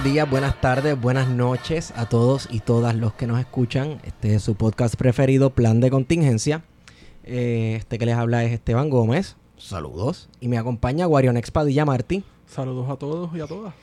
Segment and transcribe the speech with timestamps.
[0.00, 4.00] Buenos días, buenas tardes, buenas noches a todos y todas los que nos escuchan.
[4.02, 6.62] Este es su podcast preferido, Plan de Contingencia.
[7.22, 9.36] Eh, este que les habla es Esteban Gómez.
[9.58, 10.30] Saludos.
[10.40, 12.24] Y me acompaña Guarionex Padilla Martí.
[12.46, 13.74] Saludos a todos y a todas.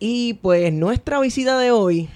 [0.00, 2.08] Y pues nuestra visita de hoy,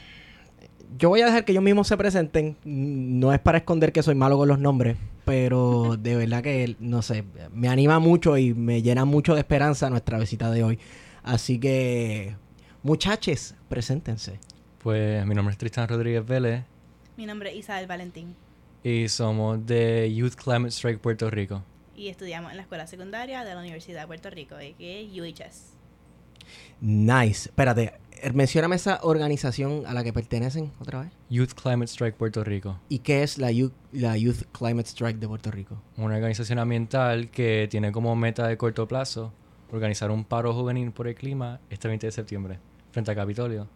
[0.98, 2.56] yo voy a dejar que ellos mismos se presenten.
[2.64, 7.02] No es para esconder que soy malo con los nombres, pero de verdad que, no
[7.02, 10.80] sé, me anima mucho y me llena mucho de esperanza nuestra visita de hoy.
[11.22, 12.34] Así que,
[12.84, 14.38] muchachos, preséntense.
[14.78, 16.64] Pues mi nombre es Tristan Rodríguez Vélez
[17.16, 18.36] Mi nombre es Isabel Valentín
[18.82, 21.62] y somos de Youth Climate Strike Puerto Rico.
[21.96, 25.72] y estudiamos en la escuela secundaria de la Universidad de Puerto Rico, que es UHS.
[26.82, 27.48] Nice.
[27.48, 31.12] Espérate, eh, mencióname esa organización a la que pertenecen otra vez.
[31.30, 32.78] Youth Climate Strike Puerto Rico.
[32.90, 35.80] ¿Y qué es la Youth, la Youth Climate Strike de Puerto Rico?
[35.96, 39.32] Una organización ambiental que tiene como meta de corto plazo
[39.72, 42.58] organizar un paro juvenil por el clima este 20 de septiembre
[42.94, 43.66] frente a Capitolio,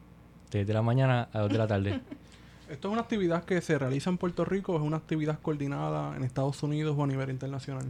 [0.52, 2.00] de 10 de la mañana a 2 de la tarde.
[2.70, 6.22] Esto es una actividad que se realiza en Puerto Rico, es una actividad coordinada en
[6.22, 7.86] Estados Unidos o a nivel internacional.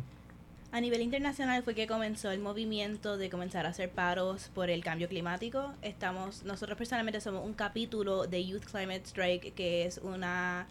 [0.72, 4.82] A nivel internacional fue que comenzó el movimiento de comenzar a hacer paros por el
[4.82, 5.72] cambio climático.
[5.82, 10.66] Estamos, nosotros personalmente somos un capítulo de Youth Climate Strike, que es una,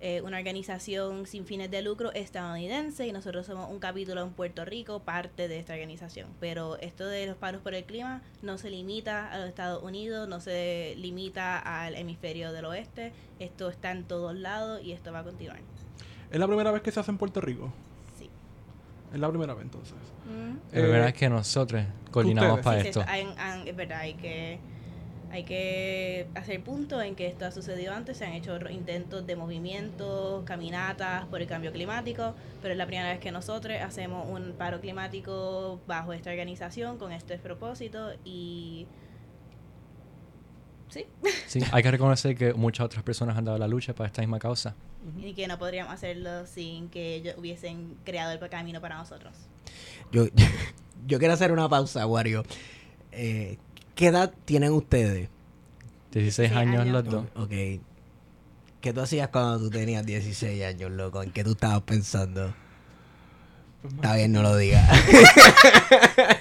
[0.00, 4.64] eh, una organización sin fines de lucro estadounidense y nosotros somos un capítulo en Puerto
[4.64, 6.28] Rico, parte de esta organización.
[6.38, 10.28] Pero esto de los paros por el clima no se limita a los Estados Unidos,
[10.28, 13.12] no se limita al hemisferio del oeste.
[13.40, 15.58] Esto está en todos lados y esto va a continuar.
[16.30, 17.72] ¿Es la primera vez que se hace en Puerto Rico?
[18.18, 18.30] Sí.
[19.12, 19.94] Es la primera vez entonces.
[20.26, 20.76] Mm.
[20.76, 22.64] La verdad es que nosotros coordinamos ustedes.
[22.64, 23.04] para Sí, sí, esto.
[23.08, 24.58] hay- hay- es verdad, hay que,
[25.30, 28.16] hay que hacer punto en que esto ha sucedido antes.
[28.16, 32.86] Se han hecho otros intentos de movimientos, caminatas por el cambio climático, pero es la
[32.86, 38.86] primera vez que nosotros hacemos un paro climático bajo esta organización con este propósito y.
[40.88, 41.04] Sí,
[41.46, 44.38] Sí, hay que reconocer que muchas otras personas han dado la lucha para esta misma
[44.38, 44.74] causa.
[45.18, 49.34] y que no podríamos hacerlo sin que ellos hubiesen creado el camino para nosotros.
[50.10, 50.26] Yo,
[51.06, 52.44] yo quiero hacer una pausa, Wario.
[53.12, 53.58] Eh,
[53.98, 55.28] ¿Qué edad tienen ustedes?
[56.12, 56.92] 16 Sí, años años.
[56.92, 57.24] los dos.
[57.34, 57.50] Ok.
[58.80, 61.20] ¿Qué tú hacías cuando tú tenías 16 años, loco?
[61.20, 62.54] ¿En qué tú estabas pensando?
[63.82, 64.88] Está bien, no lo digas.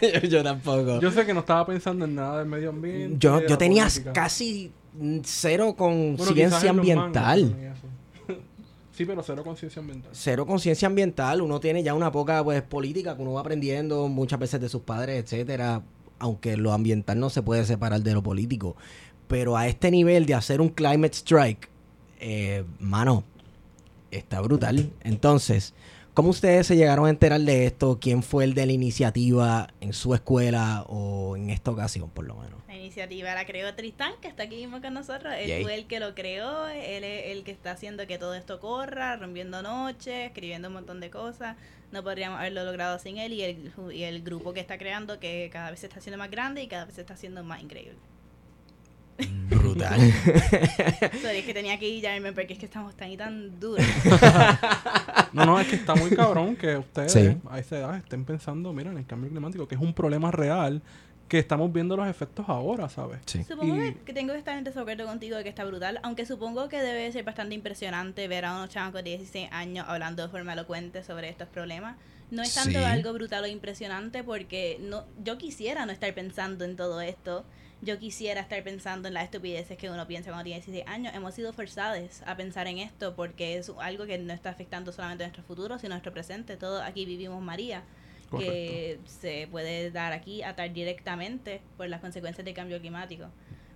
[0.03, 1.01] yo, yo tampoco.
[1.01, 3.16] Yo sé que no estaba pensando en nada del medio ambiente.
[3.18, 4.13] Yo, yo tenía política.
[4.13, 4.72] casi
[5.24, 7.56] cero Bueno, conciencia mangas ambiental.
[8.91, 10.12] sí, pero cero conciencia ambiental.
[10.13, 11.41] Cero conciencia ambiental.
[11.41, 14.84] Uno tiene ya una poca pues política que uno va aprendiendo muchas veces de sus
[14.84, 15.81] padres, etcétera.
[16.19, 18.75] Aunque lo ambiental no se puede separar de lo político.
[19.28, 21.69] Pero a este nivel de hacer un climate strike,
[22.19, 23.24] eh, mano,
[24.12, 24.92] está brutal.
[25.03, 25.74] Entonces,
[26.18, 28.00] ¿cómo ustedes se llegaron a enterar de esto?
[28.02, 32.34] ¿Quién fue el de la iniciativa en su escuela o en esta ocasión, por lo
[32.34, 32.60] menos?
[32.68, 35.31] La iniciativa la creó Tristán, que está aquí mismo con nosotros.
[35.38, 35.62] Él Yay.
[35.62, 39.16] fue el que lo creó, él es el que está haciendo que todo esto corra,
[39.16, 41.56] rompiendo noches, escribiendo un montón de cosas.
[41.92, 45.52] No podríamos haberlo logrado sin él y el, y el grupo que está creando, que
[45.54, 48.00] cada vez se está haciendo más grande y cada vez se está haciendo más increíble.
[49.77, 50.00] Brutal.
[51.21, 53.85] Sorry, es que tenía que ir llamarme porque es que estamos tan y tan duros.
[55.33, 57.38] No, no, es que está muy cabrón que ustedes Sí.
[57.50, 60.81] a esa edad estén pensando, mira, en el cambio climático, que es un problema real
[61.27, 63.19] que estamos viendo los efectos ahora, ¿sabes?
[63.25, 63.44] Sí.
[63.44, 66.69] Supongo Y- que, tengo que estar en desacuerdo contigo de que está brutal, aunque supongo
[66.69, 70.53] que debe ser bastante impresionante ver a unos chavos de 16 años hablando de forma
[70.53, 71.97] elocuente sobre estos problemas.
[72.31, 72.85] No es tanto Sí.
[72.85, 77.45] algo brutal o impresionante porque no, yo quisiera no estar pensando en todo esto.
[77.81, 81.13] Yo quisiera estar pensando en las estupideces que uno piensa cuando tiene 16 años.
[81.13, 85.24] Hemos sido forzados a pensar en esto porque es algo que no está afectando solamente
[85.24, 86.57] nuestro futuro, sino nuestro presente.
[86.57, 87.83] Todos aquí vivimos María
[88.38, 93.25] que se puede dar aquí, atar directamente por las consecuencias del cambio climático.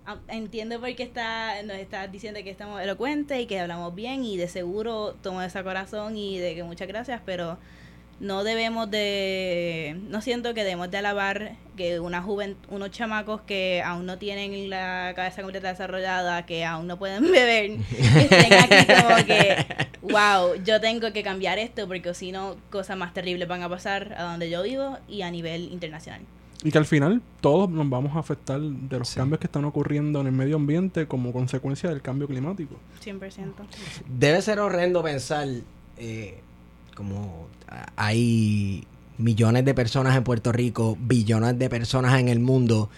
[0.04, 4.24] Ah, Entiendo por qué está, nos está diciendo que estamos elocuentes y que hablamos bien
[4.24, 7.58] y de seguro tomo ese corazón y de que muchas gracias, pero
[8.20, 13.82] no debemos de, no siento que debemos de alabar que una juven, unos chamacos que
[13.84, 19.16] aún no tienen la cabeza completa desarrollada, que aún no pueden beber, estén aquí como
[19.26, 19.66] que,
[20.02, 24.14] wow, yo tengo que cambiar esto porque si no, cosas más terribles van a pasar
[24.16, 26.20] a donde yo vivo y a nivel internacional.
[26.64, 29.16] Y que al final todos nos vamos a afectar de los Sí.
[29.16, 32.76] cambios que están ocurriendo en el medio ambiente como consecuencia del cambio climático.
[33.02, 33.52] 100%.
[34.06, 35.48] Debe ser horrendo pensar
[35.96, 36.38] eh,
[36.94, 37.48] como
[37.96, 38.84] hay
[39.18, 42.90] millones de personas en Puerto Rico, billones de personas en el mundo.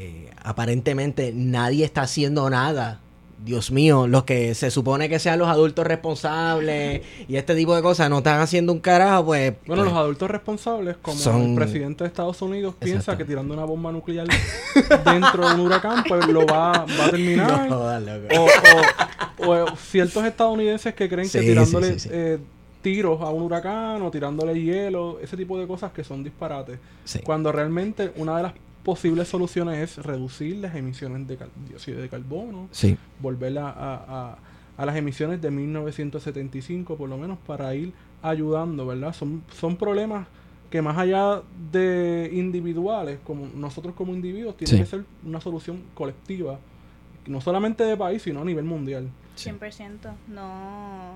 [0.00, 3.00] eh, aparentemente nadie está haciendo nada.
[3.44, 7.82] Dios mío, los que se supone que sean los adultos responsables y este tipo de
[7.82, 9.54] cosas no están haciendo un carajo, pues...
[9.66, 13.54] Bueno, pues, los adultos responsables, como son- el presidente de Estados Unidos, piensa que tirando
[13.54, 14.26] una bomba nuclear
[15.04, 17.68] dentro de un huracán, pues lo va, va a terminar.
[17.70, 22.08] no o, o- o ciertos estadounidenses que creen Sí, que tirándole sí, sí.
[22.12, 22.38] eh,
[22.92, 26.78] tiros a un huracán o tirándole hielo, ese tipo de cosas que son disparates.
[27.04, 27.20] Sí.
[27.24, 28.52] Cuando realmente una de las
[28.82, 31.38] posibles soluciones es reducir las emisiones de
[31.68, 32.96] dióxido de carbono, Sí.
[33.20, 33.94] volver a, a-
[34.32, 34.38] a-
[34.78, 37.92] a las emisiones de 1975 por lo menos para ir
[38.22, 39.12] ayudando, ¿verdad?
[39.12, 40.26] Son, son problemas
[40.70, 41.42] que más allá
[41.72, 44.78] de individuales, como nosotros como individuos, tiene Sí.
[44.78, 46.58] que ser una solución colectiva,
[47.26, 49.08] no solamente de país, sino a nivel mundial.
[49.36, 50.14] 100%.
[50.28, 51.14] No.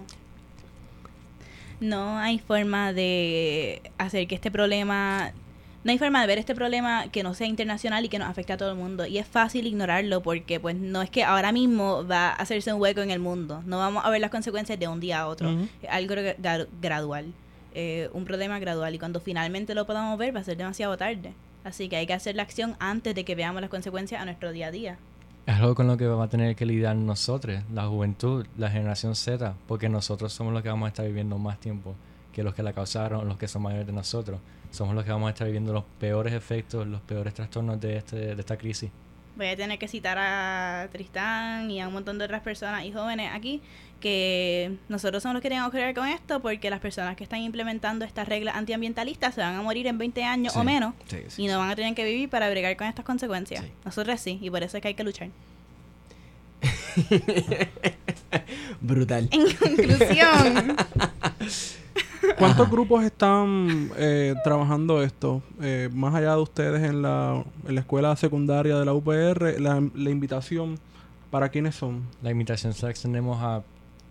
[1.82, 5.32] No hay forma de hacer que este problema.
[5.84, 8.52] No hay forma de ver este problema que no sea internacional y que nos afecte
[8.52, 9.04] a todo el mundo.
[9.04, 12.80] Y es fácil ignorarlo porque, pues, no es que ahora mismo va a hacerse un
[12.80, 13.62] hueco en el mundo.
[13.66, 15.48] No vamos a ver las consecuencias de un día a otro.
[15.90, 17.32] Algo gra- gra- gradual.
[17.74, 18.94] Eh, un problema gradual.
[18.94, 21.32] Y cuando finalmente lo podamos ver, va a ser demasiado tarde.
[21.64, 24.52] Así que hay que hacer la acción antes de que veamos las consecuencias a nuestro
[24.52, 24.98] día a día.
[25.44, 29.16] Es algo con lo que vamos a tener que lidiar nosotros, la juventud, la generación
[29.16, 31.96] Z, porque nosotros somos los que vamos a estar viviendo más tiempo
[32.32, 34.38] que los que la causaron, los que son mayores de nosotros.
[34.70, 38.36] Somos los que vamos a estar viviendo los peores efectos, los peores trastornos de, este,
[38.36, 38.90] de esta crisis.
[39.36, 42.92] Voy a tener que citar a Tristán y a un montón de otras personas y
[42.92, 43.62] jóvenes aquí
[44.00, 47.40] que nosotros somos los que tenemos que ver con esto porque las personas que están
[47.40, 51.44] implementando estas reglas antiambientalistas se van a morir en 20 años o menos Sí, sí,
[51.44, 53.64] y no van a tener que vivir para bregar con estas consecuencias.
[53.84, 55.28] Nosotros sí, y por eso es que hay que luchar.
[58.80, 59.28] Brutal.
[59.30, 60.76] En conclusión,
[62.38, 62.70] ¿Cuántos Ajá.
[62.70, 65.42] grupos están eh, trabajando esto?
[65.60, 69.82] Eh, más allá de ustedes en la, en la escuela secundaria de la UPR, la,
[69.94, 70.78] la invitación,
[71.30, 72.02] ¿para quiénes son?
[72.22, 73.62] La invitación se la extendemos a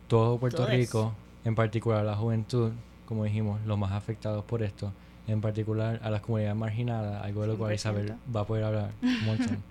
[0.08, 0.72] todo Puerto Todos.
[0.72, 1.14] Rico,
[1.46, 2.72] en particular a la juventud,
[3.06, 4.92] como dijimos, los más afectados por esto,
[5.28, 7.76] en particular a las comunidades marginadas, algo de lo cual 100%.
[7.76, 9.58] Isabel va a poder hablar un montón.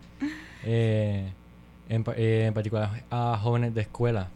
[0.62, 1.32] Eh,
[1.88, 4.28] en, eh, en particular a jóvenes de escuela,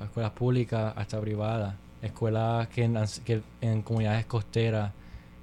[0.00, 4.92] a escuelas públicas hasta privadas, escuelas que en, que en comunidades costeras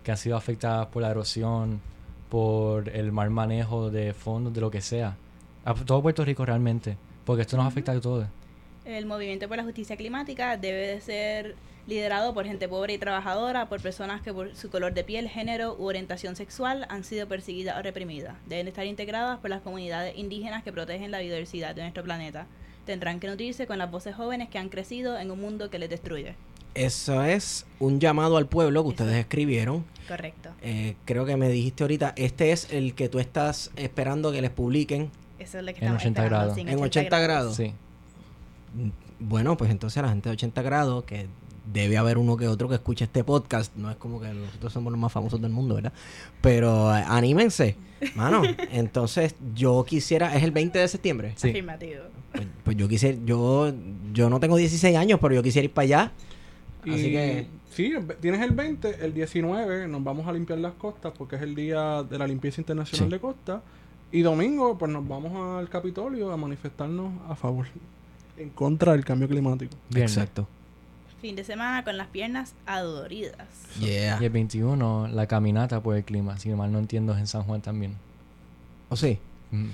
[0.03, 1.81] que han sido afectadas por la erosión,
[2.29, 5.15] por el mal manejo de fondos, de lo que sea.
[5.65, 8.27] A todo Puerto Rico realmente, porque esto nos afecta a todos.
[8.85, 11.55] el movimiento por la justicia climática debe de ser
[11.87, 15.75] liderado por gente pobre y trabajadora, por personas que por su color de piel, género
[15.77, 18.35] u orientación sexual han sido perseguidas o reprimidas.
[18.45, 22.47] Deben estar integradas por las comunidades indígenas que protegen la biodiversidad de nuestro planeta.
[22.85, 25.89] Tendrán que nutrirse con las voces jóvenes que han crecido en un mundo que les
[25.89, 26.35] destruye.
[26.75, 29.85] Eso es un llamado al pueblo que ustedes escribieron.
[30.07, 30.49] Correcto.
[30.61, 34.49] Eh, creo que me dijiste ahorita, este es el que tú estás esperando que les
[34.49, 35.11] publiquen.
[35.39, 36.55] Eso es lo que En estamos 80 esperando, grados.
[36.55, 37.55] sí, En 80 grados.
[37.55, 37.73] Sí.
[39.19, 41.27] Bueno, pues entonces la gente de 80 grados, que
[41.71, 44.91] debe haber uno que otro que escuche este podcast, no es como que nosotros somos
[44.91, 45.93] los más famosos del mundo, ¿verdad?
[46.41, 47.75] Pero eh, anímense,
[48.15, 48.41] mano.
[48.71, 51.33] Entonces yo quisiera, es el 20 de septiembre.
[51.37, 51.49] Sí.
[51.49, 52.01] Afirmativo.
[52.33, 53.71] Pues, pues yo quisiera, yo,
[54.13, 56.11] yo no tengo 16 años, pero yo quisiera ir para allá.
[56.81, 61.13] Así Y que- sí, tienes el 20, el 19 nos vamos a limpiar las costas
[61.17, 63.11] porque es el día de la limpieza internacional Sí.
[63.13, 63.61] de costas.
[64.11, 67.65] Y domingo, pues nos vamos al Capitolio a manifestarnos a favor,
[68.37, 69.75] en contra del cambio climático.
[69.89, 70.11] Viernes.
[70.17, 70.47] Exacto.
[71.23, 73.37] Fin de semana con las piernas adoloridas.
[73.79, 74.17] Yeah.
[74.21, 77.43] Y el 21, la caminata por el clima, si mal no entiendo, es en San
[77.43, 77.95] Juan también.
[78.89, 79.19] ¿O sí?
[79.51, 79.67] Mm.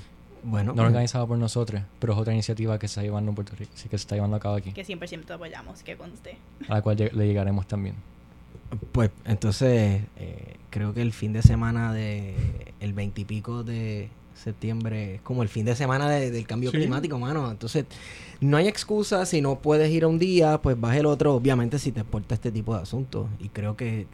[0.44, 0.74] Bueno.
[0.76, 3.72] No organizado por nosotros, pero es otra iniciativa que se está llevando en Puerto Rico,
[3.74, 6.38] sí, que se está llevando a cabo aquí, Que 100% apoyamos, que conste.
[6.68, 7.96] a la cual lleg- le llegaremos también.
[8.92, 12.36] Pues entonces eh, creo que el fin de semana de
[12.80, 16.78] el veintipico de septiembre es como el fin de semana de- del cambio Sí.
[16.78, 17.50] climático, mano.
[17.52, 17.86] Entonces
[18.42, 21.78] no hay excusa si no puedes ir a un día, pues vas el otro, obviamente
[21.80, 23.28] si te importa este tipo de asuntos.
[23.40, 24.08] Y creo que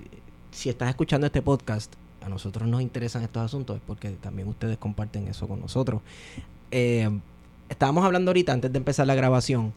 [0.51, 4.77] si estás escuchando este podcast, a nosotros nos interesan estos asuntos, es porque también ustedes
[4.77, 6.01] comparten eso con nosotros.
[6.72, 7.10] Eh,
[7.70, 9.74] estábamos hablando ahorita, antes de empezar la grabación,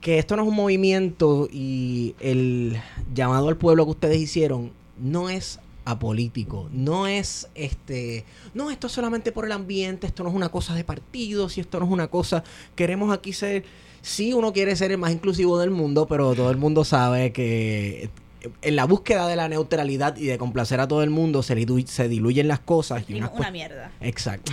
[0.00, 2.76] que esto no es un movimiento y el
[3.14, 5.58] llamado al pueblo que ustedes hicieron no es
[5.90, 10.48] apolítico, no es este, no, esto es solamente por el ambiente, esto no es una
[10.50, 13.64] cosa de partidos y esto no es una cosa, queremos aquí ser,
[14.02, 18.10] sí uno quiere ser el más inclusivo del mundo, pero todo el mundo sabe que
[18.62, 21.86] en la búsqueda de la neutralidad y de complacer a todo el mundo se, dilu-
[21.86, 23.90] se diluyen las cosas y una mierda.
[24.00, 24.52] Exacto.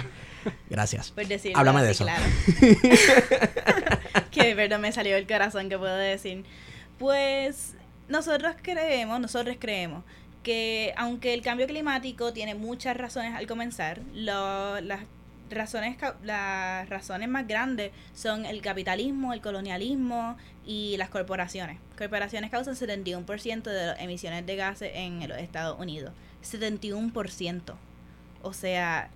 [0.69, 1.11] Gracias.
[1.11, 1.25] Por
[1.55, 2.03] Háblame de eso.
[2.05, 2.23] claro.
[4.31, 6.43] que de verdad me salió el corazón que puedo decir.
[6.97, 7.73] Pues
[8.07, 10.03] nosotros creemos, nosotros creemos
[10.45, 15.01] que aunque el cambio climático tiene muchas razones al comenzar, las
[15.49, 21.79] razones las razones más grandes son el capitalismo, el colonialismo y las corporaciones.
[21.97, 26.13] Corporaciones causan 71% de las emisiones de gases en los Estados Unidos.
[26.43, 27.73] 71%.
[28.43, 29.09] O sea,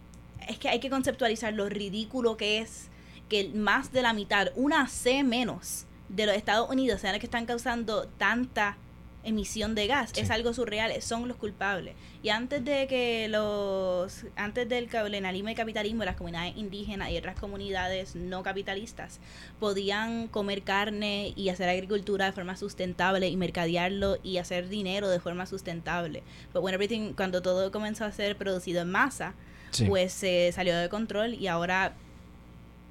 [0.48, 2.88] es que hay que conceptualizar lo ridículo que es
[3.29, 7.27] que más de la mitad, una C menos de los Estados Unidos sean los que
[7.27, 8.77] están causando tanta
[9.23, 10.11] emisión de gas.
[10.13, 10.21] Sí.
[10.21, 11.95] Es algo surreal, son los culpables.
[12.23, 17.39] Y antes de que los, antes del colonialismo y capitalismo, las comunidades indígenas y otras
[17.39, 19.19] comunidades no capitalistas
[19.59, 25.19] podían comer carne y hacer agricultura de forma sustentable y mercadearlo y hacer dinero de
[25.19, 26.23] forma sustentable.
[26.53, 29.33] When everything, cuando todo comenzó a ser producido en masa,
[29.71, 29.85] Sí.
[29.85, 31.93] pues se salió de control y ahora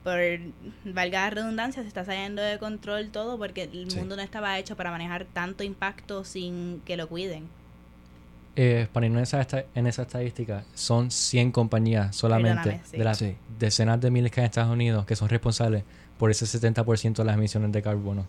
[0.04, 0.18] por
[0.84, 3.98] valga la redundancia se está saliendo de control todo porque el Sí.
[3.98, 7.48] mundo no estaba hecho para manejar tanto impacto sin que lo cuiden.
[8.56, 12.96] Eh, para irnos en esa, esta- en esa estadística, son 100 compañías solamente sí.
[12.96, 13.36] de las Sí.
[13.58, 15.84] decenas de miles que hay en Estados Unidos que son responsables
[16.18, 18.26] por ese 70% de las emisiones de carbono.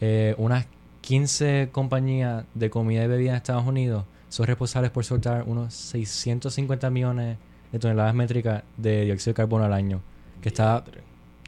[0.00, 0.66] Eh, unas
[1.00, 6.90] 15 compañías de comida y bebida en Estados Unidos son responsables por soltar unos 650
[6.90, 7.38] millones
[7.72, 10.02] de toneladas métricas de dióxido de carbono al año.
[10.42, 10.84] Que está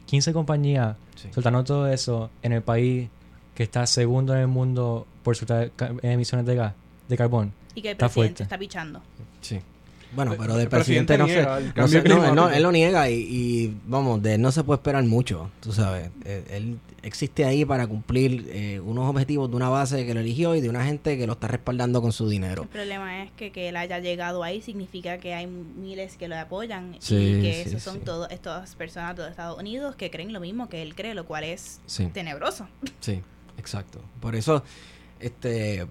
[0.05, 1.29] 15 compañías Sí.
[1.33, 3.09] soltando todo eso en el país
[3.55, 6.73] que está segundo en el mundo por soltar ca- emisiones de gas,
[7.07, 7.53] de carbón.
[7.75, 8.43] Y que el Está presidente fuerte.
[8.43, 9.01] está pichando.
[9.41, 9.59] Sí.
[10.13, 11.39] Bueno, pero el del presidente, no se...
[11.39, 12.49] el no cambio se- no, él, no, climático.
[12.49, 16.09] él lo niega y, y, vamos, de él no se puede esperar mucho, tú sabes.
[16.25, 20.53] Él, él existe ahí para cumplir eh, unos objetivos de una base que lo eligió
[20.55, 22.63] y de una gente que lo está respaldando con su dinero.
[22.63, 26.37] El problema es que que él haya llegado ahí significa que hay miles que lo
[26.37, 28.01] apoyan Sí, y que sí, esos son sí.
[28.05, 31.25] todas estas personas de los Estados Unidos que creen lo mismo que él cree, lo
[31.25, 32.05] cual es Sí.
[32.13, 32.67] tenebroso.
[32.99, 33.21] Sí,
[33.57, 33.99] exacto.
[34.19, 34.63] Por eso,
[35.19, 35.87] este,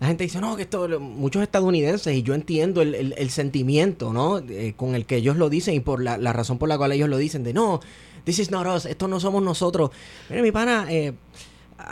[0.00, 4.12] la gente dice, no, que esto, muchos estadounidenses, y yo entiendo el, el- el sentimiento,
[4.12, 4.38] ¿no?
[4.38, 6.92] Eh, con el que ellos lo dicen y por la, la razón por la cual
[6.92, 7.80] ellos lo dicen, de no,
[8.24, 9.90] this is not us, esto no somos nosotros.
[10.30, 11.12] Mira, mi pana, eh,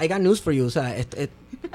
[0.01, 0.95] I got news for you, o sea,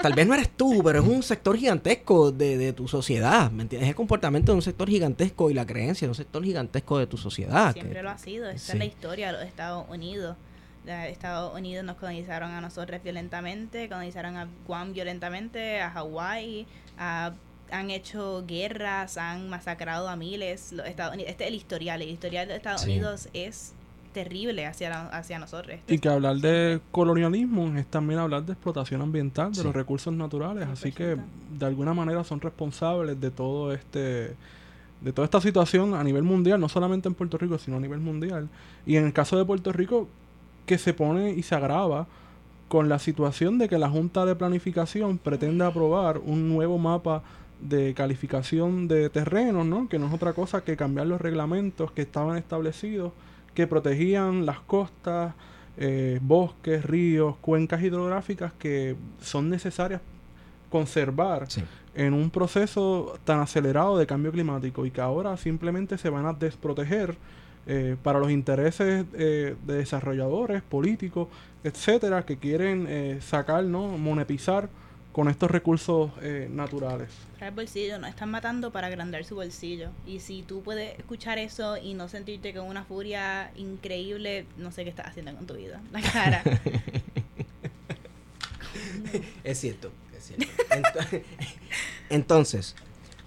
[0.01, 3.63] tal vez no eres tú, pero es un sector gigantesco de, de tu sociedad, ¿me
[3.63, 3.87] entiendes?
[3.87, 7.07] Es el comportamiento de un sector gigantesco y la creencia de un sector gigantesco de
[7.07, 7.73] tu sociedad.
[7.73, 8.49] Siempre que- lo ha sido.
[8.49, 8.71] Esta sí.
[8.73, 10.35] es la historia de los Estados Unidos.
[10.85, 16.65] Estados Unidos nos colonizaron a nosotros violentamente, colonizaron a Guam violentamente, a Hawái,
[16.97, 17.31] a-
[17.71, 20.73] han hecho guerras, han masacrado a miles.
[20.73, 22.01] Los Estados Unidos, este es el historial.
[22.01, 22.91] El historial de Estados Sí.
[22.91, 23.73] Unidos es
[24.13, 25.77] terrible hacia, hacia nosotros.
[25.87, 29.63] Y que hablar de colonialismo es también hablar de explotación ambiental de Sí.
[29.63, 30.67] los recursos naturales.
[30.67, 31.23] Así que 100%.
[31.57, 34.35] de alguna manera son responsables de todo este
[35.01, 37.99] de toda esta situación a nivel mundial, no solamente en Puerto Rico, sino a nivel
[37.99, 38.47] mundial.
[38.85, 40.07] Y en el caso de Puerto Rico,
[40.65, 42.07] que se pone y se agrava
[42.67, 47.21] con la situación de que la Junta de Planificación pretende aprobar un nuevo mapa
[47.61, 49.87] de calificación de terrenos, ¿no?
[49.87, 53.13] Que no es otra cosa que cambiar los reglamentos que estaban establecidos,
[53.53, 55.33] que protegían las costas,
[55.77, 60.01] eh, bosques, ríos, cuencas hidrográficas que son necesarias
[60.69, 61.63] conservar Sí.
[61.95, 66.33] en un proceso tan acelerado de cambio climático y que ahora simplemente se van a
[66.33, 67.15] desproteger
[67.67, 71.27] eh, para los intereses eh, de desarrolladores, políticos,
[71.63, 73.97] etcétera, que quieren eh, sacar, ¿no?
[73.97, 74.69] monetizar
[75.13, 77.09] con estos recursos eh, naturales.
[77.39, 79.89] El bolsillo, nos están matando para agrandar su bolsillo.
[80.07, 84.83] Y si tú puedes escuchar eso y no sentirte con una furia increíble, no sé
[84.83, 85.81] qué estás haciendo con tu vida.
[85.91, 86.43] La cara.
[89.43, 90.45] Es cierto, es cierto.
[90.69, 91.23] Ent-
[92.09, 92.75] Entonces,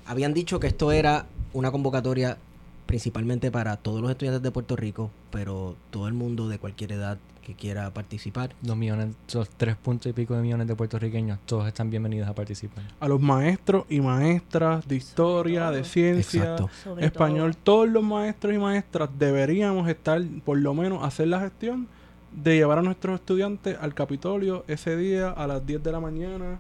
[0.07, 2.39] habían dicho que esto era una convocatoria
[2.87, 7.19] principalmente para todos los estudiantes de Puerto Rico, pero todo el mundo de cualquier edad
[7.43, 8.55] que quiera participar.
[8.65, 12.35] Los millones, los tres puntos y pico de millones de puertorriqueños, todos están bienvenidos a
[12.35, 12.83] participar.
[12.99, 16.57] A los maestros y maestras de historia, de ciencia,
[16.99, 17.63] español, todo.
[17.85, 21.87] todos los maestros y maestras deberíamos estar, por lo menos, hacer la gestión
[22.33, 26.59] de llevar a nuestros estudiantes al Capitolio ese día a las 10 de la mañana,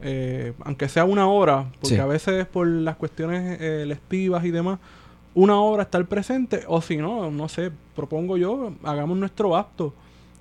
[0.00, 2.00] eh, aunque sea una hora, porque Sí.
[2.00, 4.78] a veces por las cuestiones eh, lespivas y demás,
[5.34, 9.94] una hora estar presente, o si no, no sé, propongo yo, hagamos nuestro acto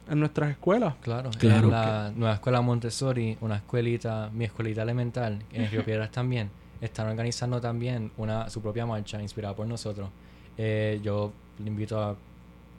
[0.09, 0.95] en nuestras escuelas.
[1.01, 1.65] Claro, Claro.
[1.67, 6.49] en la nueva escuela Montessori, una escuelita, mi escuelita elemental, en Río Piedras también,
[6.81, 10.09] están organizando también una su propia marcha inspirada por nosotros.
[10.57, 12.15] Eh, yo le invito a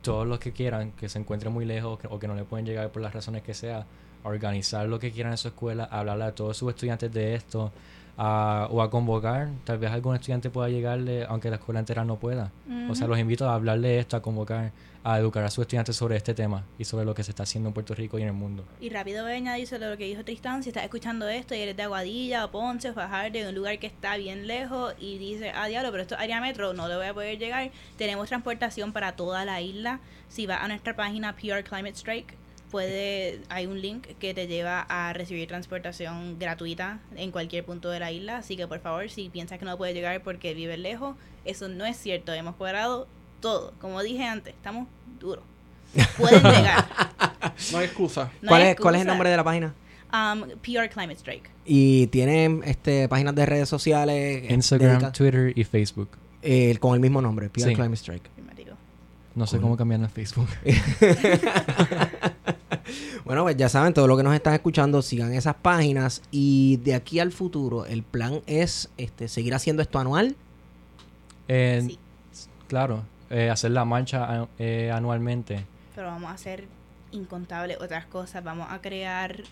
[0.03, 2.67] todos los que quieran, que se encuentren muy lejos que- o que no le pueden
[2.67, 3.87] llegar por las razones que sea,
[4.25, 7.35] a organizar lo que quieran en su escuela, a hablarle a todos sus estudiantes de
[7.37, 7.73] esto,
[8.19, 12.17] a- o a convocar, tal vez algún estudiante pueda llegarle, aunque la escuela entera no
[12.17, 12.53] pueda.
[12.91, 14.73] O sea, los invito a hablarle esto, a convocar,
[15.05, 17.69] a educar a sus estudiantes sobre este tema y sobre lo que se está haciendo
[17.71, 18.65] en Puerto Rico y en el mundo.
[18.81, 21.59] Y rápido voy a añadir sobre lo que dijo Tristán, si estás escuchando esto y
[21.61, 25.19] eres de Aguadilla o Ponce o Fajardo, en un lugar que está bien lejos y
[25.19, 28.29] dices, ah, diablo, pero esto es área metro, no le voy a poder llegar, tenemos
[28.29, 30.01] transportación para toda la isla.
[30.29, 32.37] Si vas a nuestra página PR Climate Strike,
[32.73, 38.01] puede, hay un link que te lleva a recibir transportación gratuita en cualquier punto de
[38.01, 41.15] la isla, así que por favor, si piensas que no puedes llegar porque vives lejos,
[41.45, 43.07] eso no es cierto, hemos cuadrado
[43.41, 43.73] todo.
[43.81, 44.89] Como dije antes, estamos
[45.21, 45.45] duros.
[46.17, 46.87] Pueden llegar.
[47.71, 48.33] No hay excusa.
[48.41, 49.75] No ¿Cuál, hay es, ¿Cuál es el nombre de la página?
[50.13, 51.51] Um, PR Climate Strike.
[51.65, 54.43] Y tienen este, páginas de redes sociales.
[54.45, 56.09] eh, Instagram, dedica- Twitter y Facebook.
[56.43, 57.75] eh, con el mismo nombre, PR Sí.
[57.75, 58.31] Climate Strike.
[59.35, 59.63] No sé Cool.
[59.63, 60.47] cómo cambiarlo en Facebook.
[63.25, 66.23] Bueno, pues ya saben, todo lo que nos están escuchando, sigan esas páginas.
[66.31, 70.35] Y de aquí al futuro, el plan es este, seguir haciendo esto anual.
[71.49, 71.99] Eh, Sí,
[72.69, 75.65] Claro, eh, hacer la marcha eh, anualmente.
[75.95, 76.65] pero vamos a hacer
[77.13, 78.43] incontables otras cosas.
[78.43, 79.43] Vamos a crear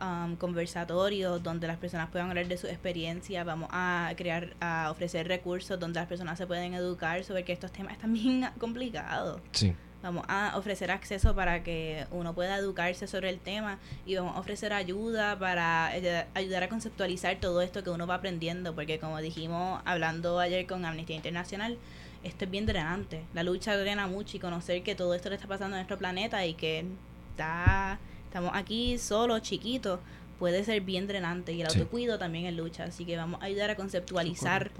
[0.00, 3.44] um, conversatorios donde las personas puedan hablar de su experiencia.
[3.44, 7.70] Vamos a crear, a ofrecer recursos donde las personas se pueden educar sobre que estos
[7.72, 9.40] temas están bien complicados.
[9.52, 9.74] Sí.
[10.02, 14.40] Vamos a ofrecer acceso para que uno pueda educarse sobre el tema y vamos a
[14.40, 15.92] ofrecer ayuda para
[16.34, 20.84] ayudar a conceptualizar todo esto que uno va aprendiendo, porque como dijimos hablando ayer con
[20.84, 21.78] Amnistía Internacional,
[22.24, 23.22] esto es bien drenante.
[23.32, 26.44] La lucha drena mucho y conocer que todo esto le está pasando a nuestro planeta
[26.46, 26.84] y que
[27.30, 30.00] está, estamos aquí solos, chiquitos,
[30.40, 31.78] puede ser bien drenante y el Sí.
[31.78, 32.84] autocuido también es lucha.
[32.84, 34.72] Así que vamos a ayudar a conceptualizar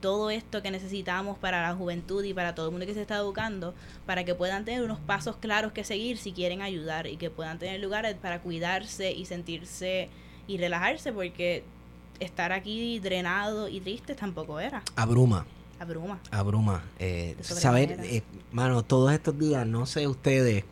[0.00, 3.16] todo esto que necesitamos para la juventud y para todo el mundo que se está
[3.16, 3.74] educando,
[4.06, 7.58] para que puedan tener unos pasos claros que seguir si quieren ayudar y que puedan
[7.58, 10.08] tener lugares para cuidarse y sentirse
[10.46, 11.64] y relajarse, porque
[12.20, 15.46] estar aquí drenado y triste tampoco era, Abruma,
[15.78, 16.20] abruma.
[16.30, 16.84] abruma.
[16.98, 20.64] Eh, saber, eh, mano, todos estos días, no sé ustedes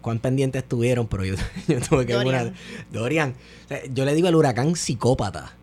[0.00, 1.34] cuán pendientes estuvieron, pero yo,
[1.68, 2.14] yo tuve que...
[2.14, 2.54] Dorian.
[2.90, 3.34] Dorian.
[3.64, 5.54] O sea, yo le digo al huracán psicópata.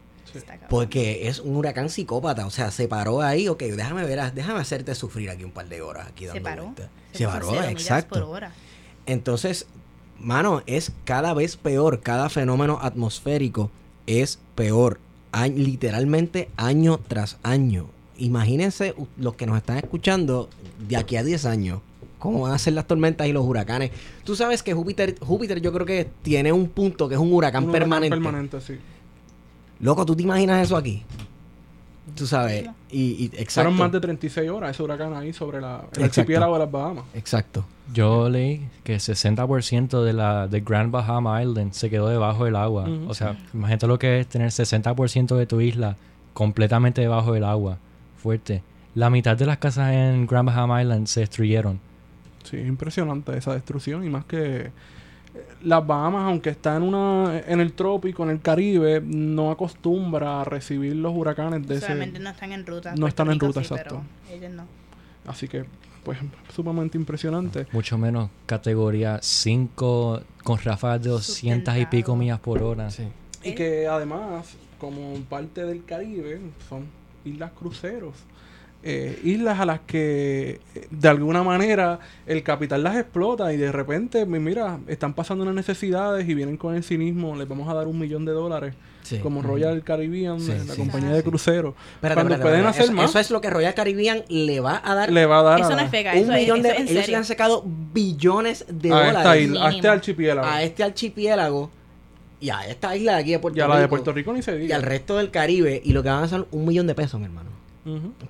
[0.70, 4.94] Porque es un huracán psicópata, o sea, se paró ahí, ok, déjame ver, déjame hacerte
[4.96, 6.74] sufrir aquí un par de horas aquí se paró.
[7.14, 8.16] Se paró, exacto.
[8.16, 8.52] por hora.
[9.06, 9.68] Entonces,
[10.20, 13.70] mano, es cada vez peor, cada fenómeno atmosférico
[14.08, 15.00] es peor,
[15.32, 17.88] a- literalmente año tras año.
[18.18, 20.50] Imagínense los que nos están escuchando
[20.88, 21.82] de aquí a 10 años,
[22.20, 23.92] cómo van a ser las tormentas y los huracanes.
[24.24, 27.64] Tú sabes que Júpiter, Júpiter yo creo que tiene un punto que es un huracán
[27.66, 28.16] Un huracán permanente.
[28.16, 28.78] permanente, sí.
[29.86, 31.04] Loco, ¿tú te imaginas eso aquí?
[32.16, 33.54] Tú sabes, y, y exacto.
[33.54, 37.06] Fueron más de 36 horas ese huracán ahí sobre la, el archipiélago de las Bahamas.
[37.14, 37.64] Exacto.
[37.94, 42.88] Yo leí que 60% de la de Grand Bahama Island se quedó debajo del agua.
[43.08, 45.98] O sea, imagínate lo que es tener 60% de tu isla
[46.34, 47.78] completamente debajo del agua.
[48.18, 48.64] Fuerte.
[48.96, 51.80] La mitad de las casas en Grand Bahama Island se destruyeron.
[52.44, 54.72] Sí, es impresionante esa destrucción y más que
[55.64, 60.44] las Bahamas, aunque está en una en el trópico, en el Caribe, no acostumbra a
[60.44, 61.88] recibir los huracanes de ese.
[61.88, 62.92] Solamente no están en ruta.
[62.92, 64.04] no Puerto están en ruta, sí, exacto.
[64.28, 64.64] pero ellos no.
[65.26, 65.66] Así que,
[66.04, 66.20] pues,
[66.54, 67.66] sumamente impresionante.
[67.72, 72.90] Mucho menos categoría 5 con ráfagas de 200 y pico millas por hora.
[73.44, 76.86] Y que además, como parte del Caribe, son
[77.24, 78.14] islas cruceros.
[78.88, 83.72] Eh, islas a las que eh, de alguna manera el capital las explota y de
[83.72, 87.74] repente, mi- mira, están pasando unas necesidades y vienen con el cinismo, les vamos a
[87.74, 89.18] dar un millón de dólares, Sí.
[89.18, 91.16] como Royal Caribbean, Sí, la sí, compañía sí.
[91.16, 91.74] de cruceros.
[91.74, 92.68] Cuando espérate, pueden espérate.
[92.68, 95.40] hacer eso, más, eso es lo que Royal Caribbean le va a dar le va
[95.40, 96.88] a dar Eso a, no es fega, un eso es, millón de eso es en
[96.90, 97.18] ellos le serio.
[97.18, 100.48] han sacado billones de a, esta dólares isla- a este archipiélago.
[100.48, 101.72] a este archipiélago
[102.40, 104.32] y a esta isla de aquí de Puerto y a Rico la de Puerto Rico
[104.34, 106.86] ni se y al resto del Caribe y lo que van a hacer un millón
[106.86, 107.45] de pesos mi hermano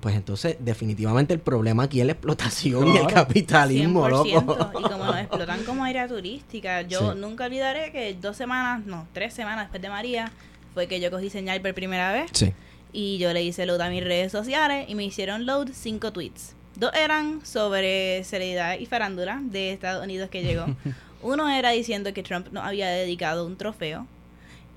[0.00, 4.10] Pues entonces definitivamente el problema aquí es la explotación y el capitalismo, 100%.
[4.10, 4.80] loco.
[4.80, 7.18] Y como nos explotan como área turística, yo Sí.
[7.18, 10.30] nunca olvidaré que dos semanas, no, tres semanas después de María,
[10.74, 12.30] fue que yo cogí señal por primera vez.
[12.34, 12.52] Sí.
[12.92, 16.54] Y yo le hice load a mis redes sociales y me hicieron load cinco tweets.
[16.76, 20.66] Dos eran sobre seriedad y farándula de Estados Unidos que llegó.
[21.22, 24.06] Uno era diciendo que Trump nos había dedicado un trofeo.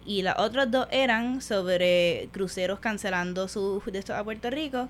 [0.06, 4.88] Y las otras dos eran sobre cruceros cancelando sus de estos a Puerto Rico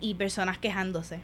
[0.00, 1.20] y personas quejándose.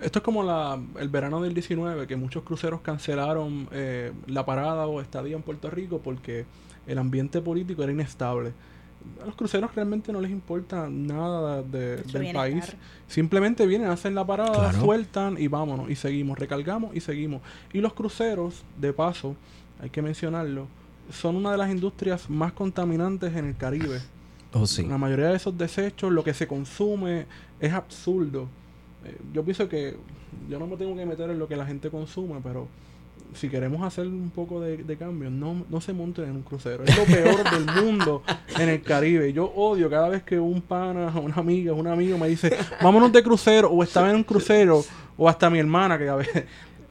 [0.00, 4.86] Esto es como la, el verano del 19, que muchos cruceros cancelaron eh, la parada
[4.86, 6.46] o estadía en Puerto Rico porque
[6.86, 8.52] el ambiente político era inestable.
[9.22, 12.34] A los cruceros realmente no les importa nada de- del bienestar.
[12.34, 12.76] país.
[13.06, 14.80] Simplemente vienen, hacen la parada, Claro.
[14.80, 15.88] sueltan y vámonos.
[15.90, 17.42] Y seguimos, recargamos y seguimos.
[17.72, 19.36] Y los cruceros, de paso,
[19.80, 20.66] hay que mencionarlo,
[21.10, 24.00] son una de las industrias más contaminantes en el Caribe.
[24.52, 24.86] Oh, sí.
[24.86, 27.26] La mayoría de esos desechos, lo que se consume
[27.60, 28.48] es absurdo.
[29.04, 29.96] Eh, yo pienso que
[30.48, 32.68] yo no me tengo que meter en lo que la gente consume, pero
[33.34, 36.84] si queremos hacer un poco de, de cambio, no, no se monten en un crucero.
[36.84, 38.22] Es lo peor del mundo
[38.58, 39.32] en el Caribe.
[39.32, 43.22] Yo odio cada vez que un pana, una amiga, un amigo me dice, vámonos de
[43.22, 44.82] crucero, o estaba en un crucero,
[45.16, 46.44] o hasta mi hermana, que a veces,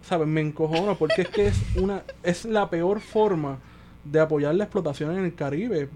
[0.04, 0.28] ¿sabes?
[0.28, 3.58] Me encojona, porque es que es una es la peor forma
[4.12, 5.90] de apoyar la explotación en el Caribe.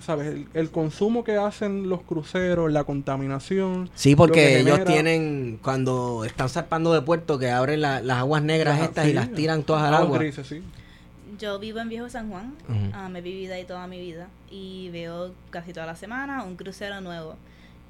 [0.00, 0.28] ¿Sabes?
[0.28, 3.90] El, el consumo que hacen los cruceros, la contaminación.
[3.96, 8.42] Sí, porque ellos genera- tienen, cuando están zarpando de puerto, que abren la- las aguas
[8.42, 10.18] negras Ajá, estas sí, y las tiran todas al aguas agua.
[10.18, 10.62] grises, sí.
[11.38, 12.54] Yo vivo en Viejo San Juan,
[12.92, 16.54] ah, me he vivido ahí toda mi vida y veo casi toda la semana un
[16.56, 17.34] crucero nuevo.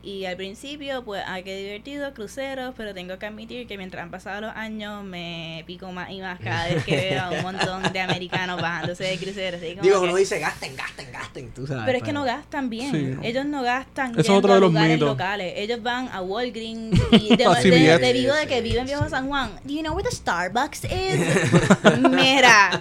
[0.08, 4.10] Y al principio, pues, ay, qué divertido, cruceros, pero tengo que admitir que mientras han
[4.10, 7.82] pasado los años me pico más y más cada vez que veo a un montón
[7.92, 9.60] de americanos bajándose de cruceros.
[9.60, 11.82] Digo, que- uno dice gasten, gasten, gasten, tú sabes.
[11.84, 12.90] pero es que no gastan bien.
[12.90, 13.22] Sí, no.
[13.22, 15.08] Ellos no gastan Eso es yendo otro de a los lugares mitos.
[15.10, 15.52] locales.
[15.56, 17.98] Ellos van a Walgreens y de, A de- CVS.
[18.00, 19.50] debido de que viven en Viejo San Juan.
[19.64, 22.00] Do you know where the Starbucks is?
[22.10, 22.80] Mira.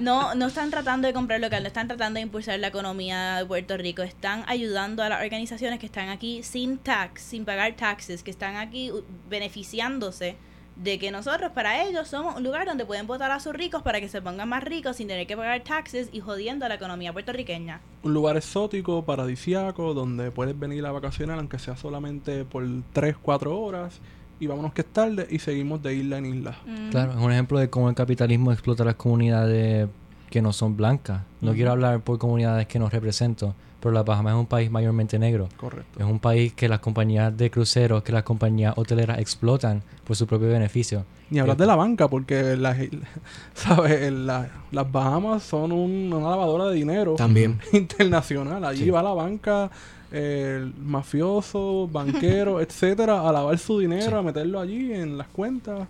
[0.00, 3.46] No, no están tratando de comprar local, no están tratando de impulsar la economía de
[3.46, 8.22] Puerto Rico, están ayudando a las organizaciones que están aquí sin tax, sin pagar taxes,
[8.22, 8.90] que están aquí
[9.28, 10.36] beneficiándose
[10.76, 14.00] de que nosotros para ellos somos un lugar donde pueden votar a sus ricos para
[14.00, 17.12] que se pongan más ricos sin tener que pagar taxes y jodiendo a la economía
[17.12, 17.80] puertorriqueña.
[18.02, 23.60] Un lugar exótico, paradisiaco, donde puedes venir a vacacionar, aunque sea solamente por 3, 4
[23.60, 24.00] horas.
[24.40, 26.56] Y vámonos que es tarde y seguimos de isla en isla.
[26.66, 26.90] Mm.
[26.90, 29.88] Claro, es un ejemplo de cómo el capitalismo explota las comunidades
[30.30, 31.22] que no son blancas.
[31.40, 31.56] No Ujú.
[31.56, 35.48] quiero hablar por comunidades que no represento, pero La Bahamas es un país mayormente negro.
[35.56, 36.00] Correcto.
[36.00, 40.26] Es un país que las compañías de cruceros, que las compañías hoteleras explotan por su
[40.26, 41.04] propio beneficio.
[41.30, 42.76] Ni hablar de la banca, porque las,
[43.54, 44.12] ¿sabes?
[44.12, 47.60] La- las Bahamas son un- una lavadora de dinero También.
[47.72, 48.64] internacional.
[48.64, 48.90] Allí Sí.
[48.90, 49.70] va la banca,
[50.16, 54.14] el mafioso, banquero, etcétera, a lavar su dinero, Sí.
[54.14, 55.88] a meterlo allí en las cuentas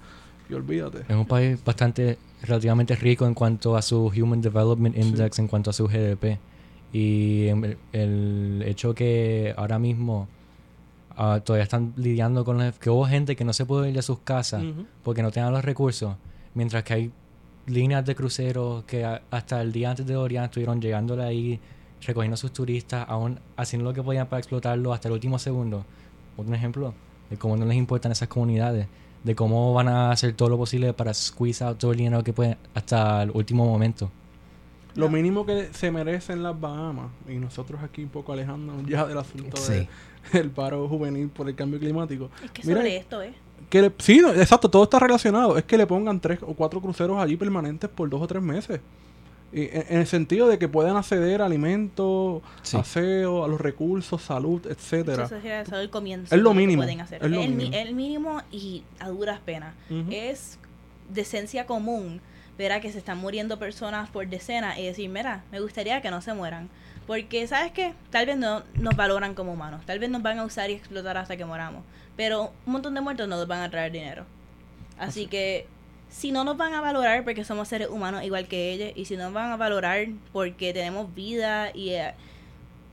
[0.48, 1.00] y olvídate.
[1.08, 5.70] Es un país bastante, relativamente rico en cuanto a su Human Development Index, en cuanto
[5.70, 6.38] a su GDP.
[6.92, 10.28] Y el, el hecho que ahora mismo
[11.16, 14.02] ah, todavía están lidiando con la- que hubo gente que no se pudo ir de
[14.02, 14.62] sus casas
[15.02, 16.14] porque no tenían los recursos,
[16.54, 17.10] mientras que hay
[17.66, 21.58] líneas de cruceros que a- hasta el día antes de Dorian estuvieron llegándole ahí,
[22.06, 25.84] recogiendo a sus turistas, aún haciendo lo que podían para explotarlo hasta el último segundo.
[26.36, 26.94] Un ejemplo
[27.30, 28.86] de cómo no les importan esas comunidades,
[29.22, 32.32] de cómo van a hacer todo lo posible para squeeze out todo el dinero que
[32.32, 34.10] pueden hasta el último momento.
[34.96, 39.18] Lo mínimo que se merecen las Bahamas, y nosotros aquí un poco alejándonos ya del
[39.18, 39.72] asunto Sí.
[39.72, 39.88] de-
[40.32, 42.30] del paro juvenil por el cambio climático.
[42.44, 43.34] Es que Mira, sobre esto, ¿eh?
[43.70, 45.56] Que le- sí, exacto, todo está relacionado.
[45.58, 48.80] Es que le pongan tres o cuatro cruceros allí permanentes por dos o tres meses.
[49.54, 52.76] Y en, en el sentido de que puedan acceder a alimentos, Sí.
[52.76, 55.24] aseo, a los recursos, salud, etcétera.
[55.24, 56.34] Eso es solo el comienzo.
[56.34, 57.22] Es lo mínimo, pueden hacer.
[57.24, 57.76] es lo el, mínimo.
[57.76, 59.74] el mínimo y a duras penas.
[59.88, 60.08] Ujú.
[60.10, 60.58] Es
[61.08, 62.20] decencia común
[62.58, 66.10] ver a que se están muriendo personas por decenas y decir, mira, me gustaría que
[66.10, 66.68] no se mueran.
[67.06, 67.94] Porque, ¿sabes qué?
[68.10, 69.82] Tal vez no nos valoran como humanos.
[69.86, 71.82] Tal vez nos van a usar y explotar hasta que moramos.
[72.16, 74.24] Pero un montón de muertos no nos van a traer dinero.
[74.98, 75.26] Así Así.
[75.26, 75.66] que,
[76.16, 79.16] si no nos van a valorar porque somos seres humanos igual que ellos, y si
[79.16, 82.14] no nos van a valorar porque tenemos vida y eh,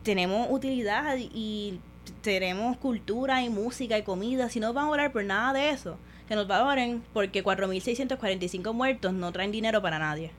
[0.01, 1.79] tenemos utilidad y
[2.23, 5.69] tenemos cultura y música y comida, si no nos van a valorar por nada de
[5.69, 10.31] eso, que nos valoren porque 4.645 muertos no traen dinero para nadie.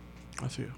[0.42, 0.68] Así es.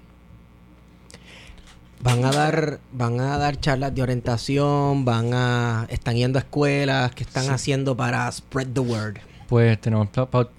[2.01, 7.15] Van a dar, van a dar charlas de orientación, van a, están yendo a escuelas,
[7.15, 7.49] ¿qué están Sí.
[7.49, 9.17] haciendo para spread the word?
[9.47, 10.09] Pues tenemos,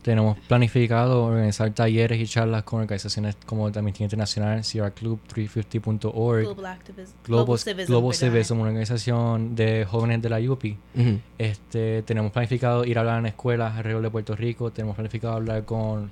[0.03, 6.43] tenemos planificado organizar talleres y charlas con organizaciones como la Amnistía Internacional, Sierra Club 350.org,
[6.45, 7.13] Global Activism.
[7.25, 8.15] Global, Civism, Global.
[8.15, 10.79] Civism, una organización de jóvenes de la UPI.
[10.95, 11.19] Ujú.
[11.37, 14.71] Este, tenemos planificado ir a hablar en escuelas alrededor de Puerto Rico.
[14.71, 16.11] Tenemos planificado hablar con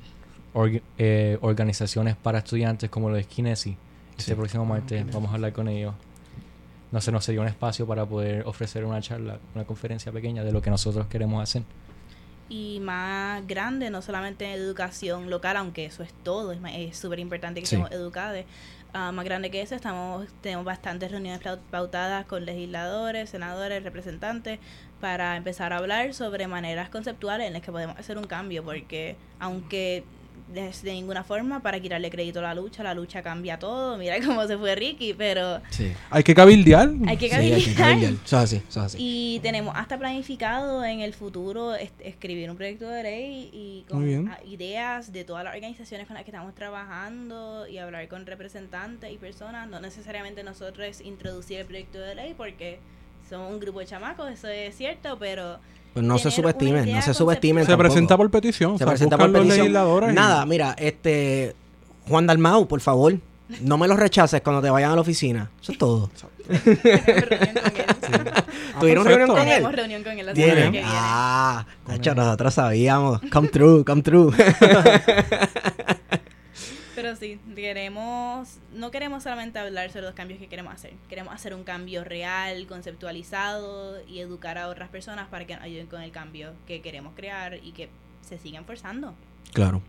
[0.53, 3.77] org- eh, organizaciones para estudiantes como los de Kinesi.
[4.19, 4.35] Este Sí.
[4.35, 5.95] próximo martes vamos a hablar con ellos.
[6.91, 10.51] No se nos dio un espacio para poder ofrecer una charla, una conferencia pequeña de
[10.53, 11.63] lo que nosotros queremos hacer.
[12.49, 17.61] Y más grande, no solamente en educación local, aunque eso es todo, es súper importante
[17.61, 17.77] que Sí.
[17.77, 18.45] estemos educados.
[18.97, 24.61] Ah, más grande que eso, estamos tenemos bastantes reuniones pautadas con legisladores, senadores, representantes,
[25.01, 29.17] para empezar a hablar sobre maneras conceptuales en las que podemos hacer un cambio, porque
[29.41, 30.05] aunque
[30.55, 34.47] de, ninguna forma para quitarle crédito a la lucha, la lucha cambia todo, mira cómo
[34.47, 35.93] se fue Ricky, pero Sí.
[36.11, 36.91] Hay que cabildear.
[37.07, 37.77] hay que Sí, hay que cabildear.
[37.77, 38.13] cabildear.
[38.25, 38.99] Eso es así, eso es así.
[39.01, 45.13] Y tenemos hasta planificado en el futuro escribir un proyecto de ley y con ideas
[45.13, 49.69] de todas las organizaciones con las que estamos trabajando y hablar con representantes y personas.
[49.69, 52.79] No necesariamente nosotros introducir el proyecto de ley porque
[53.29, 55.59] somos un grupo de chamacos, eso es cierto, pero
[55.95, 57.89] no se subestimen, no se subestimen Se tampoco.
[57.89, 58.71] presenta por petición.
[58.73, 59.59] Se o sea, presenta por los petición.
[59.67, 60.11] legisladores.
[60.11, 61.55] y- Nada, mira, este
[62.09, 63.15] Juan Dalmau, por favor,
[63.61, 65.51] no me lo rechaces cuando te vayan a la oficina.
[65.63, 66.11] Eso es todo.
[66.51, 68.35] tenemos reunión con él.
[68.37, 68.45] Ah,
[68.81, 69.07] ¿Tuvieron perfecto.
[69.07, 69.49] reunión con él?
[69.49, 70.73] Tenemos reunión con él la semana que ¿Tienen?
[70.73, 70.87] viene.
[70.91, 71.67] Ah,
[72.17, 73.21] nosotros sabíamos.
[73.33, 74.33] Come true, come true.
[77.25, 80.93] Sí, queremos, no queremos solamente hablar sobre los cambios que queremos hacer.
[81.09, 85.87] Queremos hacer un cambio real, conceptualizado y educar a otras personas para que nos ayuden
[85.87, 87.89] con el cambio que queremos crear y que
[88.21, 89.15] se sigan forzando.
[89.53, 89.81] claro.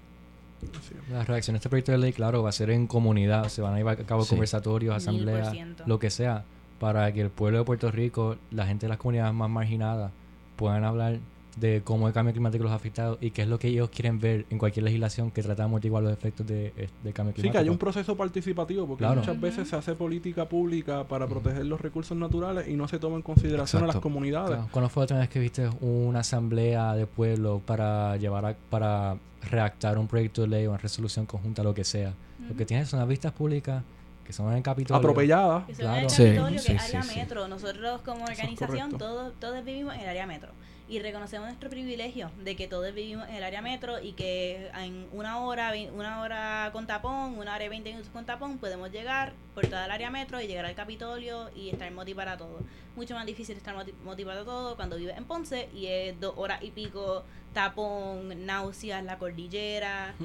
[1.11, 3.49] La reacción a este proyecto de ley, claro, va a ser en comunidad.
[3.49, 4.29] Se van a llevar a cabo Sí.
[4.29, 5.53] conversatorios, asambleas,
[5.85, 6.43] lo que sea,
[6.79, 10.11] para que el pueblo de Puerto Rico, la gente de las comunidades más marginadas,
[10.55, 11.19] puedan hablar
[11.55, 14.19] de cómo el cambio climático los ha afectado y qué es lo que ellos quieren
[14.19, 17.41] ver en cualquier legislación que trata de amortiguar los efectos de, eh, del cambio Sí,
[17.41, 17.51] climático.
[17.53, 19.21] que haya un proceso participativo, porque Claro.
[19.21, 23.15] muchas veces se hace política pública para proteger los recursos naturales y no se toma
[23.15, 24.49] en consideración a las comunidades.
[24.55, 24.67] Claro.
[24.71, 29.15] ¿Cuándo fue la última vez que viste una asamblea de pueblo para llevar a, para
[29.49, 32.13] redactar un proyecto de ley o una resolución conjunta, lo que sea?
[32.49, 33.81] Lo que tienes son las vistas públicas
[34.25, 34.97] que son en el Capitolio.
[34.97, 35.65] Atropelladas.
[35.65, 36.09] Que son en el Claro.
[36.09, 37.19] Sí, Capitolio, que sí, es área sí, sí.
[37.19, 37.47] metro.
[37.47, 38.97] Nosotros como es organización correcto.
[38.97, 40.49] todos, todos vivimos en el área metro.
[40.87, 45.07] Y reconocemos nuestro privilegio de que todos vivimos en el área metro y que en
[45.13, 49.33] una hora, una hora con tapón, una hora y 20 minutos con tapón, podemos llegar
[49.55, 52.59] por toda el área metro y llegar al Capitolio y estar motivado para todo.
[52.95, 56.33] Mucho más difícil estar moti- motivado a todo cuando vives en Ponce y es dos
[56.37, 60.13] horas y pico, tapón, náuseas, la cordillera.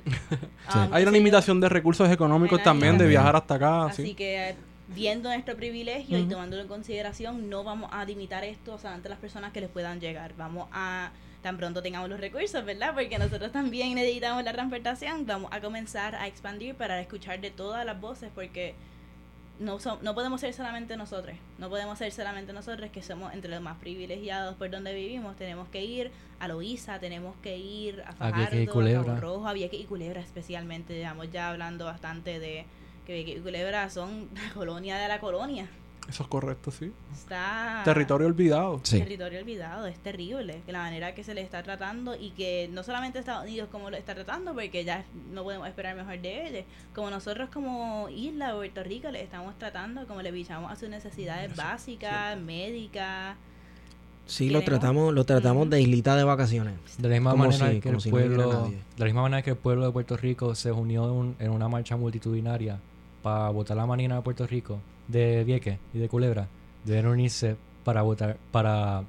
[0.72, 3.86] Ah, Hay una limitación de recursos económicos también de viajar hasta acá.
[3.86, 4.14] Así sí.
[4.14, 4.54] que
[4.94, 9.18] viendo nuestro privilegio y tomándolo en consideración, no vamos a limitar esto solamente a las
[9.18, 10.34] personas que les puedan llegar.
[10.36, 11.10] Vamos a,
[11.42, 12.92] tan pronto tengamos los recursos, ¿verdad?
[12.94, 15.26] Porque nosotros también necesitamos la transportación.
[15.26, 18.74] Vamos a comenzar a expandir para escuchar de todas las voces porque
[19.60, 21.36] no, so- no podemos ser solamente nosotros.
[21.58, 25.36] No podemos ser solamente nosotros que somos entre los más privilegiados por donde vivimos.
[25.36, 29.04] Tenemos que ir a Loíza, tenemos que ir a Fajardo, a.
[29.04, 31.00] Cabo Rojo, a Vieques y Culebra especialmente.
[31.00, 32.64] Estamos ya hablando bastante de
[33.10, 35.68] que Vieques y Culebra son la colonia de la colonia.
[36.08, 36.90] Eso es correcto, sí.
[37.12, 38.80] Está Territorio olvidado.
[38.82, 38.98] Sí.
[38.98, 42.82] territorio olvidado, es terrible que la manera que se le está tratando y que no
[42.82, 46.64] solamente Estados Unidos como lo está tratando, porque ya no podemos esperar mejor de ellos,
[46.94, 50.88] como nosotros como isla de Puerto Rico le estamos tratando, como le bichamos a sus
[50.88, 53.36] necesidades básicas, médicas.
[54.26, 56.74] Sí, lo tratamos, lo tratamos de islita de vacaciones.
[56.98, 59.22] De la misma Como manera si- que el si no hubiera pueblo, de la misma
[59.22, 62.78] manera que el pueblo de Puerto Rico se unió en, un- en una marcha multitudinaria
[63.22, 66.48] para votar la Marina de Puerto Rico, de Vieques y de Culebra,
[66.84, 69.04] deben unirse para votar, para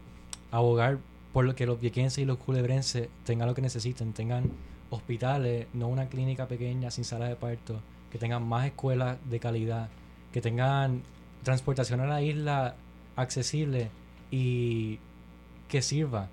[0.51, 0.99] abogar
[1.33, 4.51] por lo que los viequenses y los culebrenses tengan lo que necesiten, tengan
[4.89, 7.79] hospitales, no una clínica pequeña sin sala de parto,
[8.11, 9.89] que tengan más escuelas de calidad,
[10.33, 11.01] que tengan
[11.43, 12.75] transportación a la isla
[13.15, 13.89] accesible
[14.29, 14.99] y
[15.69, 16.27] que sirva,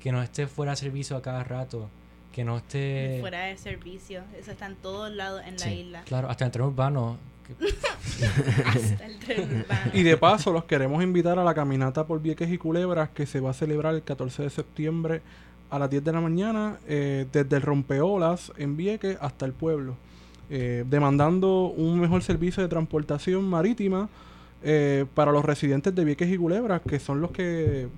[0.00, 1.88] que no esté fuera de servicio a cada rato,
[2.34, 3.18] que no esté...
[3.20, 4.22] fuera de servicio.
[4.36, 6.02] Eso está en todos lados en la isla.
[6.04, 7.16] Claro, hasta el tren urbano.
[8.66, 9.90] Hasta el tren urbano.
[9.92, 13.38] Y de paso, los queremos invitar a la caminata por Vieques y Culebras que se
[13.38, 15.22] va a celebrar el 14 de septiembre
[15.70, 19.94] a las 10 de la mañana eh, desde el Rompeolas en Vieques hasta el pueblo,
[20.50, 24.08] eh, demandando un mejor servicio de transportación marítima
[24.62, 27.88] eh, para los residentes de Vieques y Culebras, que son los que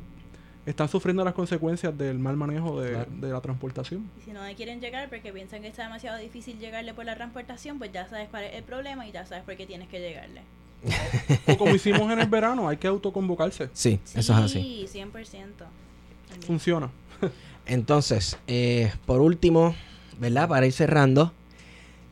[0.67, 3.11] están sufriendo las consecuencias del mal manejo de, Claro.
[3.11, 4.11] de la transportación.
[4.21, 7.79] Y si no quieren llegar porque piensan que está demasiado difícil llegarle por la transportación,
[7.79, 10.43] pues ya sabes cuál es el problema y ya sabes por qué tienes que llegarle.
[11.47, 13.71] O como hicimos en el verano, hay que autoconvocarse.
[13.73, 14.87] Sí, eso es así.
[14.93, 15.13] Sí, 100%.
[15.57, 16.43] También.
[16.47, 16.91] Funciona.
[17.67, 19.75] Entonces, eh, por último,
[20.19, 20.49] ¿verdad?
[20.49, 21.33] Para ir cerrando,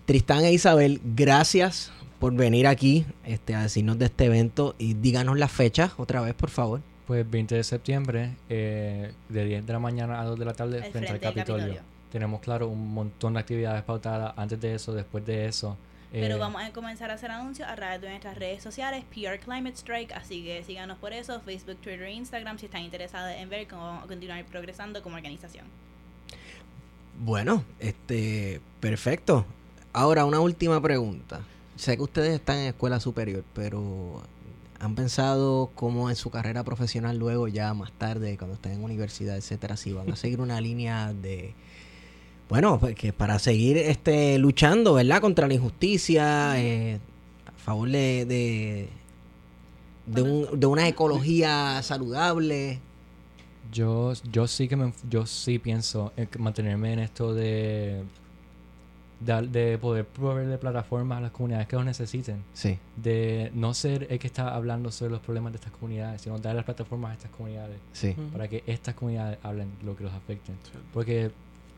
[0.06, 5.38] Tristán e Isabel, gracias por venir aquí este, a decirnos de este evento y díganos
[5.38, 6.80] las fechas otra vez, por favor.
[7.06, 10.82] Pues 20 de septiembre, eh, de 10 de la mañana a 2 de la tarde,
[10.90, 11.20] frente, al.
[11.20, 11.80] Capitolio.
[12.10, 15.76] Tenemos, claro, un montón de actividades pautadas antes de eso, después de eso.
[16.12, 19.38] Pero Eh, vamos a comenzar a hacer anuncios a través de nuestras redes sociales, PR
[19.40, 23.48] Climate Strike, así que síganos por eso, Facebook, Twitter e Instagram si están interesados en
[23.48, 25.66] ver cómo vamos a continuar progresando como organización.
[27.18, 29.44] Bueno, este, perfecto.
[29.92, 31.40] Ahora, una última pregunta.
[31.76, 34.22] Sé que ustedes están en escuela superior, pero
[34.84, 39.36] ¿han pensado cómo en su carrera profesional luego, ya más tarde, cuando estén en universidad,
[39.36, 41.54] etcétera, si van a seguir una línea de...
[42.48, 45.20] Bueno, pues que para seguir este luchando, ¿verdad?
[45.22, 47.00] Contra la injusticia, eh,
[47.46, 48.88] a favor de,
[50.06, 52.80] de, un- de una ecología saludable.
[53.72, 58.04] Yo, yo sí que me, yo sí pienso mantenerme en esto de,
[59.24, 62.42] de, de poder proveerle plataformas a las comunidades que lo necesiten.
[62.52, 62.78] Sí.
[62.96, 66.54] De no ser el que está hablando sobre los problemas de estas comunidades, sino dar
[66.54, 68.14] las plataformas a estas comunidades Sí.
[68.32, 70.56] para que estas comunidades hablen lo que los afecten.
[70.92, 71.30] Porque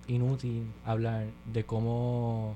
[0.08, 2.54] inútil hablar de cómo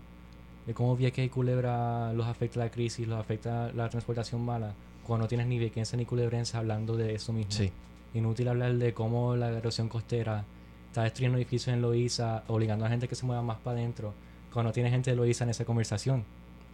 [0.67, 4.73] de cómo Vieques y Culebra los afecta la crisis, los afecta la transportación mala,
[5.05, 7.51] cuando no tienes ni viequense ni culebrense hablando de eso mismo.
[7.51, 7.73] Sí.
[8.15, 10.45] Inútil hablar de cómo la erosión costera
[10.87, 14.13] está destruyendo edificios en Loíza, obligando a la gente que se mueva más para adentro,
[14.53, 16.25] cuando tiene gente de Loíza en esa conversación.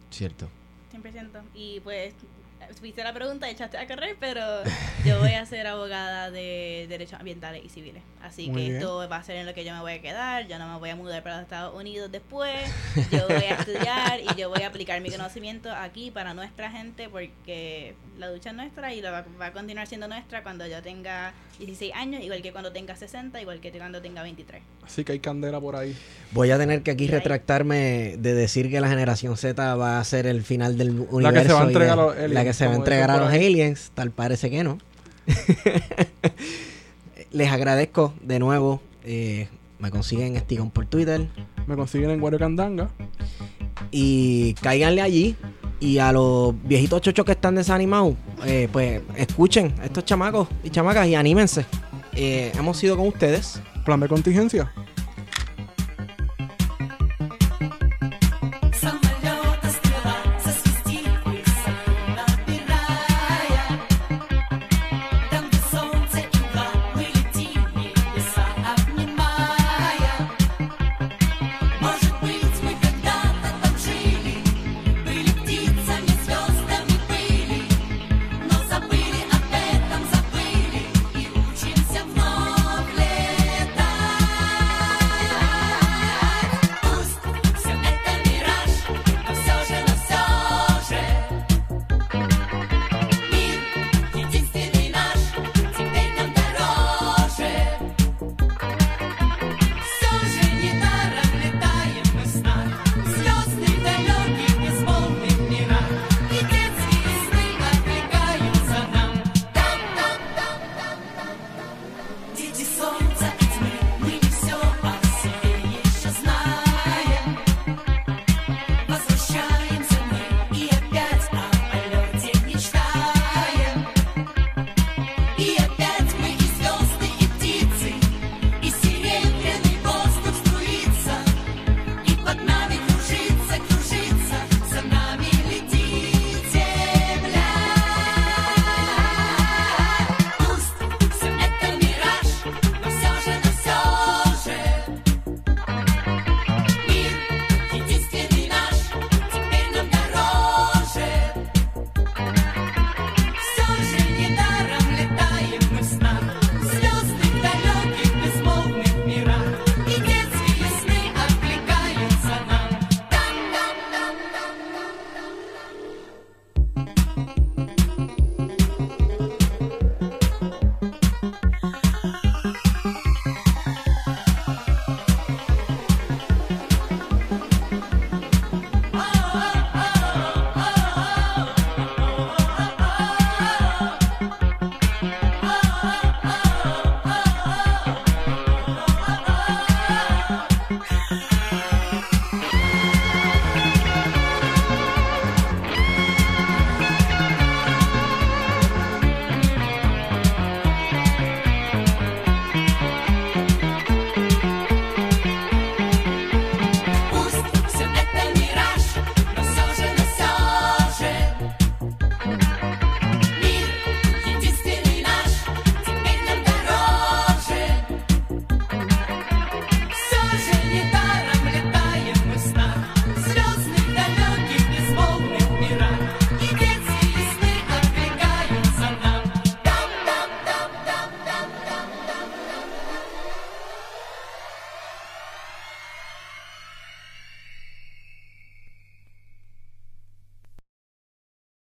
[0.09, 0.49] Cierto.
[0.93, 1.41] 100%.
[1.53, 2.13] Y pues,
[2.81, 4.41] viste la pregunta, echaste a correr, pero
[5.05, 8.03] yo voy a ser abogada de derechos ambientales y civiles.
[8.21, 8.75] Así Muy que bien.
[8.77, 10.47] esto va a ser en lo que yo me voy a quedar.
[10.47, 12.59] Yo no me voy a mudar para los Estados Unidos después.
[13.11, 17.09] Yo voy a estudiar y yo voy a aplicar mi conocimiento aquí para nuestra gente
[17.09, 20.81] porque la lucha es nuestra y la va, va a continuar siendo nuestra cuando yo
[20.81, 24.61] tenga 16 años, igual que cuando tenga 60, igual que cuando tenga 23.
[24.85, 25.95] Así que hay candela por ahí.
[26.31, 30.27] Voy a tener que aquí retractarme de decir que la generación Z va a ser
[30.27, 31.21] el final del universo.
[31.21, 32.75] La que se va a entregar de- a los aliens, La que se va a
[32.75, 33.91] entregar a los aliens.
[33.95, 34.77] Tal parece que no.
[37.31, 38.81] Les agradezco de nuevo.
[39.03, 39.47] eh,
[39.79, 41.27] me consiguen Estigón por Twitter.
[41.67, 42.89] Me consiguen en Guario Candanga.
[43.91, 45.35] Y cáiganle allí.
[45.79, 50.69] Y a los viejitos chochos que están desanimados, eh, pues escuchen a estos chamacos y
[50.69, 51.65] chamacas y anímense.
[52.13, 53.61] Eh, hemos sido con ustedes.
[53.85, 54.71] Plan de contingencia.